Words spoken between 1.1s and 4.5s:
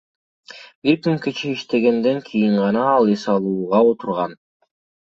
кечке иштегенден кийин гана ал эс алууга отурган.